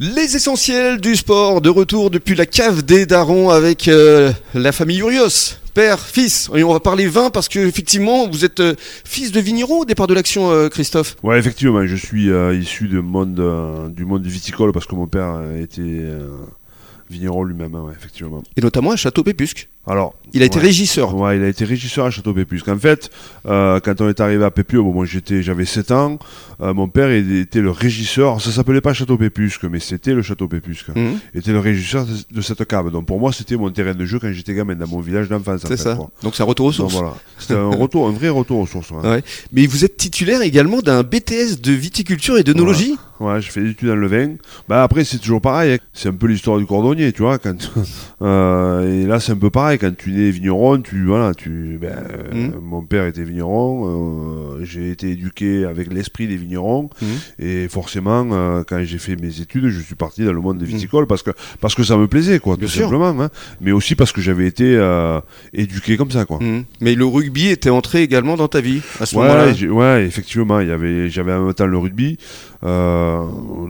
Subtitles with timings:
[0.00, 4.98] Les essentiels du sport, de retour depuis la cave des darons avec euh, la famille
[4.98, 5.54] Urios.
[5.72, 9.82] Père, fils, on va parler vin parce que effectivement vous êtes euh, fils de vigneron
[9.82, 11.14] au départ de l'action, euh, Christophe.
[11.22, 12.28] Ouais, effectivement, je suis
[12.58, 13.40] issu de monde,
[13.94, 16.02] du monde viticole parce que mon père était
[17.10, 18.42] vigneron lui-même, hein, ouais, effectivement.
[18.56, 19.68] Et notamment à Château Pépusque.
[19.86, 20.64] Alors, Il a été Ouais.
[20.64, 21.14] régisseur.
[21.14, 22.66] Ouais, il a été régisseur à Château Pépusque.
[22.68, 23.10] En fait,
[23.46, 26.18] euh, quand on est arrivé à Pépieux, bon, moi j'étais, j'avais 7 ans,
[26.62, 30.48] euh, mon père était le régisseur, ça s'appelait pas Château Pépusque, mais c'était le Château
[30.48, 30.88] Pépusque.
[30.88, 31.18] Mhm.
[31.34, 32.90] Il était le régisseur de- de cette cave.
[32.90, 35.64] Donc pour moi, c'était mon terrain de jeu quand j'étais gamin dans mon village d'enfance.
[35.66, 35.94] en C'est ça.
[35.94, 36.10] quoi.
[36.22, 36.94] Donc c'est un retour aux sources.
[36.94, 38.90] voilà, c'était un retour, un vrai retour aux sources.
[38.90, 39.02] ouais.
[39.04, 39.22] Ouais.
[39.52, 42.96] Mais vous êtes titulaire également d'un BTS de viticulture et d'œnologie.
[43.20, 44.34] Ouais, je fais des études dans le vin.
[44.68, 45.74] Bah après, c'est toujours pareil.
[45.74, 45.78] hein.
[45.92, 47.38] C'est un peu l'histoire du cordonnier, tu vois.
[47.38, 47.54] Quand
[48.22, 49.78] euh, et là, c'est un peu pareil.
[49.78, 51.78] Quand tu nais vigneron, tu voilà, tu.
[51.80, 52.52] Ben, euh, Mhm.
[52.62, 54.56] Mon père était vigneron.
[54.58, 56.90] euh, j'ai été éduqué avec l'esprit des vignerons.
[57.00, 57.08] Mhm.
[57.38, 58.24] Et forcément,
[58.66, 61.30] quand j'ai fait mes études, je suis parti dans le monde des viticoles parce que
[61.60, 62.56] parce que ça me plaisait, quoi.
[62.56, 62.82] Bien tout sûr.
[62.84, 63.14] simplement.
[63.22, 63.30] hein.
[63.60, 64.64] Mais aussi parce que j'avais été
[65.52, 66.40] éduqué comme ça, quoi.
[66.80, 69.52] Mais le rugby était entré également dans ta vie à ce Ouais, moment-là?
[69.52, 72.18] j'ai- ouais, effectivement, il y avait, j'avais en même temps le rugby.
[72.64, 73.13] Euh,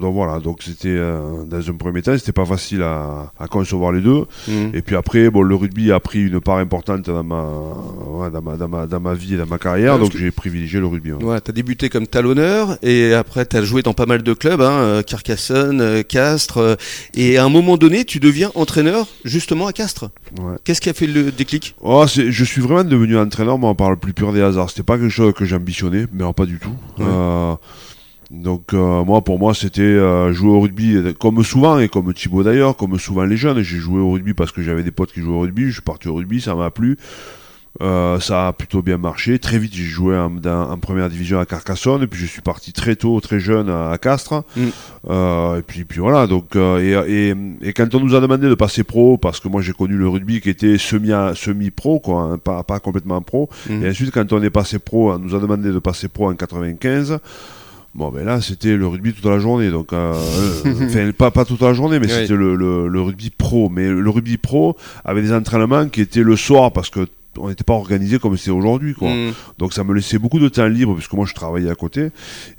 [0.00, 3.92] donc voilà, donc c'était euh, dans un premier temps, c'était pas facile à, à concevoir
[3.92, 4.24] les deux.
[4.48, 4.70] Mhm.
[4.74, 8.42] Et puis après, bon, le rugby a pris une part importante dans ma, ouais, dans
[8.42, 10.86] ma, dans ma, dans ma vie et dans ma carrière, Ouais, donc j'ai privilégié le
[10.86, 11.12] rugby.
[11.12, 11.18] ouais.
[11.22, 14.70] Voilà, t'as débuté comme talonneur et après t'as joué dans pas mal de clubs, hein,
[14.80, 16.74] euh, Carcassonne, euh, Castres, euh,
[17.14, 20.10] et à un moment donné tu deviens entraîneur justement à Castres.
[20.64, 21.74] Qu'est-ce qui a fait le déclic?
[21.80, 24.70] Oh, c'est- je suis vraiment devenu entraîneur, mais on parle plus pur des hasards.
[24.70, 26.74] C'était pas quelque chose que j'ambitionnais, mais alors pas du tout.
[27.00, 27.54] Euh,
[28.42, 32.12] donc euh, moi, pour moi, c'était euh, jouer au rugby, euh, comme souvent et comme
[32.12, 33.60] Thibaut d'ailleurs, comme souvent les jeunes.
[33.62, 35.66] J'ai joué au rugby parce que j'avais des potes qui jouaient au rugby.
[35.66, 36.96] Je suis parti au rugby, ça m'a plu.
[37.82, 39.40] Euh, ça a plutôt bien marché.
[39.40, 42.40] Très vite, j'ai joué en, dans- en première division à Carcassonne, et puis je suis
[42.40, 44.44] parti très tôt, très jeune à, à Castres.
[44.56, 44.62] Mm.
[45.58, 46.28] Et puis, puis voilà.
[46.28, 49.60] Donc, et, et, et quand on nous a demandé de passer pro, parce que moi
[49.60, 53.50] j'ai connu le rugby qui était semi semi quoi, hein, pas pas complètement pro.
[53.68, 53.84] Mm.
[53.84, 56.34] Et ensuite, quand on est passé pro, on nous a demandé de passer pro en
[56.36, 57.18] 95.
[57.94, 59.70] Bon, ben là, c'était le rugby toute la journée.
[59.70, 60.14] Donc, euh,
[60.66, 62.12] euh, enfin, pas, pas toute la journée, mais Oui.
[62.12, 63.68] c'était le, le, le rugby pro.
[63.68, 67.06] Mais le rugby pro avait des entraînements qui étaient le soir parce que
[67.36, 69.08] on n'était pas organisé comme c'est aujourd'hui, quoi.
[69.10, 69.32] Mhm.
[69.58, 72.10] Donc ça me laissait beaucoup de temps libre puisque moi je travaillais à côté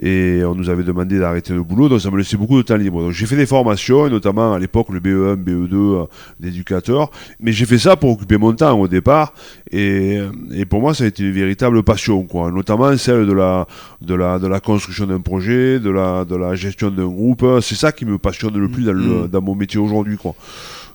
[0.02, 2.76] et on nous avait demandé d'arrêter le boulot donc ça me laissait beaucoup de temps
[2.76, 3.02] libre.
[3.02, 6.04] Donc j'ai fait des formations et notamment à l'époque le BE1, BE2 euh,
[6.42, 7.10] d'éducateur
[7.40, 9.34] mais j'ai fait ça pour occuper mon temps au départ
[9.72, 10.20] et,
[10.54, 13.68] et pour moi ça a été une véritable passion quoi, notamment celle de la
[14.02, 17.76] de la de la construction d'un projet, de la de la gestion d'un groupe, c'est
[17.76, 19.28] ça qui me passionne le plus dans, le- Mhm.
[19.28, 20.36] dans mon métier aujourd'hui quoi.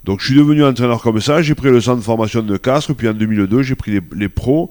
[0.05, 2.95] Donc je suis devenu entraîneur comme ça, j'ai pris le centre de formation de Castres,
[2.95, 4.71] puis en 2002 j'ai pris les, les pros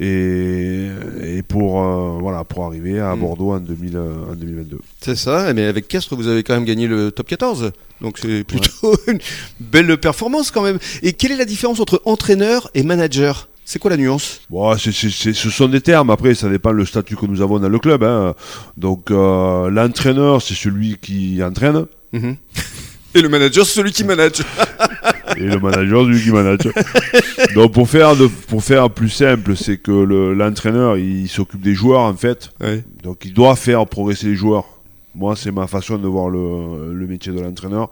[0.00, 0.88] et,
[1.22, 3.20] et pour euh, voilà pour arriver à Mm.
[3.20, 4.78] Bordeaux en, 2000, euh, en 2022.
[5.00, 7.72] C'est ça, mais avec Castres vous avez quand même gagné le top 14.
[8.00, 9.18] Donc c'est plutôt une
[9.60, 10.78] belle performance quand même.
[11.02, 13.48] Et quelle est la différence entre entraîneur et manager?
[13.64, 14.40] C'est quoi la nuance?
[14.48, 17.68] Bon, c'est- ce sont des termes, après ça dépend le statut que nous avons dans
[17.68, 18.02] le club.
[18.04, 18.34] hein.
[18.76, 22.36] Donc euh, l'entraîneur c'est celui qui entraîne Mhm.
[23.14, 24.32] Et le manager c'est celui qui manage.
[25.38, 26.58] et le manager celui qui manage.
[27.54, 31.74] Donc pour faire, de, pour faire plus simple, c'est que le- l'entraîneur il s'occupe des
[31.74, 32.50] joueurs en fait.
[32.60, 32.82] Ouais.
[33.02, 34.64] Donc il doit faire progresser les joueurs.
[35.18, 37.90] Moi, c'est ma façon de voir le, le métier de l'entraîneur.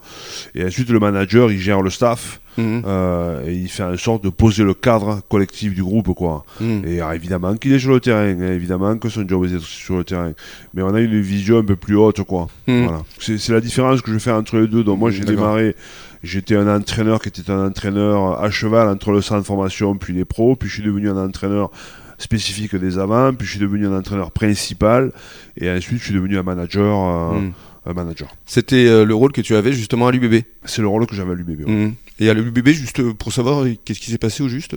[0.54, 2.82] Et ensuite, le manager, il gère le staff Mhm.
[2.86, 6.44] euh, et il fait en sorte de poser le cadre collectif du groupe, quoi.
[6.60, 6.84] Mhm.
[6.86, 9.98] Et alors, évidemment qu'il est sur le terrain, hein, évidemment que son job est sur
[9.98, 10.32] le terrain.
[10.72, 12.48] Mais on a une vision un peu plus haute, quoi.
[12.66, 12.84] Mhm.
[12.84, 13.02] Voilà.
[13.18, 14.84] C'est la différence que je fais entre les deux.
[14.84, 15.76] Donc moi, j'ai démarré,
[16.22, 20.14] j'étais un entraîneur qui était un entraîneur à cheval entre le centre de formation puis
[20.14, 21.70] les pros, puis je suis devenu un entraîneur
[22.18, 25.12] spécifique des avants, puis je suis devenu un entraîneur principal,
[25.60, 27.34] et ensuite je suis devenu un manager.
[27.34, 27.40] euh,
[27.88, 28.34] un manager.
[28.46, 30.42] C'était euh, le rôle que tu avais justement à l'UBB.
[30.64, 31.66] C'est le rôle que j'avais à l'UBB.
[31.66, 31.72] ouais.
[31.72, 31.94] Mhm.
[32.18, 34.72] Et à l'UBB, juste euh, pour savoir qu'est-ce qui s'est passé au juste,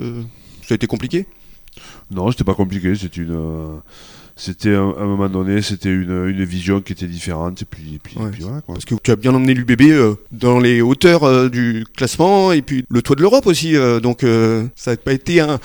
[0.68, 1.26] ça a été compliqué?
[2.12, 3.80] Non, c'était pas compliqué, c'était une.
[4.36, 8.00] C'était à un moment donné, c'était une, une vision qui était différente, et puis, et
[8.00, 8.28] puis, Ouais.
[8.28, 8.76] et puis voilà quoi.
[8.76, 12.62] Parce que tu as bien emmené l'UBB euh, dans les hauteurs euh, du classement et
[12.62, 13.76] puis le toit de l'Europe aussi.
[13.76, 14.22] euh, donc
[14.76, 15.60] ça n'a pas été un,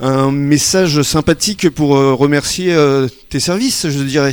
[0.00, 4.32] un message sympathique pour euh, remercier euh, tes services, je dirais.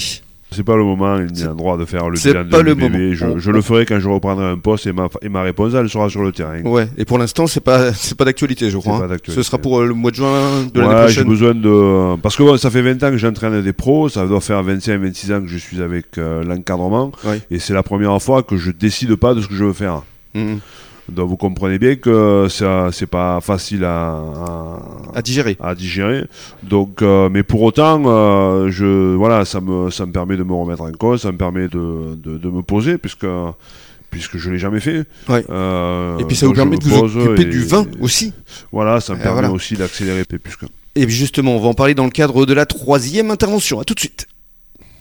[0.51, 2.95] C'est pas le moment ni C'est- l'endroit de faire le bilan pas de le moment.
[3.13, 5.73] Je, On- je le ferai quand je reprendrai un poste et ma, et ma réponse,
[5.73, 6.61] elle sera sur le terrain.
[6.61, 6.87] Ouais.
[6.95, 9.03] Et pour l'instant, c'est pas c'est pas d'actualité, je crois.
[9.11, 9.17] hein.
[9.27, 11.27] Ce sera pour euh, le mois de juin de l'année Ouais, j'ai prochaine.
[11.27, 12.15] besoin de.
[12.21, 15.33] Parce que bon, ça fait 20 ans que j'entraîne des pros, ça doit faire 25-26
[15.33, 17.41] ans que je suis avec euh, l'encadrement, Ouais.
[17.49, 20.03] et c'est la première fois que je décide pas de ce que je veux faire.
[20.35, 20.59] Mhm.
[21.09, 24.21] Donc vous comprenez bien que ça c'est pas facile à,
[25.13, 25.57] à, digérer.
[25.59, 26.25] À digérer.
[26.63, 30.53] Donc, euh, mais pour autant, euh, je voilà, ça me ça me permet de me
[30.53, 33.27] remettre en cause, ça me permet de, de, me poser puisque
[34.09, 35.05] puisque je l'ai jamais fait.
[35.29, 38.33] Euh, et puis ça vous permet de vous occuper du vin aussi.
[38.71, 40.65] Voilà, ça me permet aussi d'accélérer puisque.
[40.95, 43.79] Et justement, on va en parler dans le cadre de la troisième intervention.
[43.79, 44.27] À tout de suite.